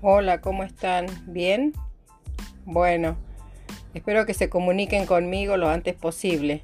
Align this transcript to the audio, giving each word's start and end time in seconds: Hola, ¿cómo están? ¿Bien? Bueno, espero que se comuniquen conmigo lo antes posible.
Hola, 0.00 0.40
¿cómo 0.40 0.62
están? 0.62 1.06
¿Bien? 1.26 1.72
Bueno, 2.64 3.16
espero 3.94 4.26
que 4.26 4.34
se 4.34 4.48
comuniquen 4.48 5.06
conmigo 5.06 5.56
lo 5.56 5.68
antes 5.68 5.96
posible. 5.96 6.62